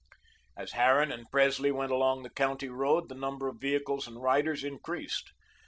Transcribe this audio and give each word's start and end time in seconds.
As 0.57 0.71
Harran 0.71 1.11
and 1.11 1.29
Presley 1.29 1.71
went 1.71 1.91
along 1.91 2.23
the 2.23 2.31
county 2.31 2.69
road, 2.69 3.07
the 3.07 3.13
number 3.13 3.47
of 3.47 3.61
vehicles 3.61 4.07
and 4.07 4.19
riders 4.19 4.63
increased. 4.63 5.31